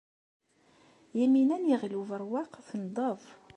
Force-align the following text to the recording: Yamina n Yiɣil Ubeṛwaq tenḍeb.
Yamina 1.19 1.57
n 1.57 1.69
Yiɣil 1.69 1.95
Ubeṛwaq 2.01 2.51
tenḍeb. 2.67 3.21